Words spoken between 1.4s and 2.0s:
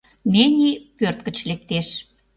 лектеш.